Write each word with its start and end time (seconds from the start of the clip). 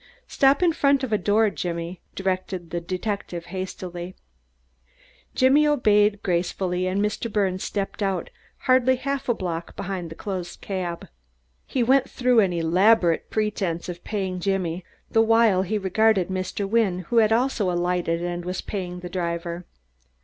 "Stop 0.27 0.63
in 0.63 0.73
front 0.73 1.03
of 1.03 1.13
a 1.13 1.17
door, 1.19 1.51
Jimmy," 1.51 2.01
directed 2.15 2.71
the 2.71 2.81
detective 2.81 3.45
hastily. 3.53 4.15
Jimmy 5.35 5.67
obeyed 5.67 6.23
gracefully, 6.23 6.87
and 6.87 6.99
Mr. 7.03 7.31
Birnes 7.31 7.63
stepped 7.63 8.01
out, 8.01 8.31
hardly 8.61 8.95
half 8.95 9.29
a 9.29 9.33
block 9.35 9.75
behind 9.75 10.09
the 10.09 10.15
closed 10.15 10.59
cab. 10.59 11.07
He 11.67 11.83
went 11.83 12.09
through 12.09 12.39
an 12.39 12.51
elaborate 12.51 13.29
pretense 13.29 13.89
of 13.89 14.03
paying 14.03 14.39
Jimmy, 14.39 14.83
the 15.11 15.21
while 15.21 15.61
he 15.61 15.77
regarded 15.77 16.29
Mr. 16.29 16.67
Wynne, 16.67 17.01
who 17.11 17.17
had 17.17 17.31
also 17.31 17.69
alighted 17.69 18.23
and 18.23 18.43
was 18.43 18.61
paying 18.61 19.01
the 19.01 19.07
driver. 19.09 19.67